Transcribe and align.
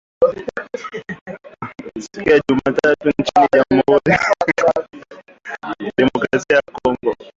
siku 1.99 2.29
ya 2.29 2.39
Jumatatu 2.49 3.09
nchini 3.09 3.63
Jamhuri 3.71 4.01
ya 4.11 5.75
Kidemokrasi 5.75 6.53
ya 6.53 6.61
Kongo 6.71 7.15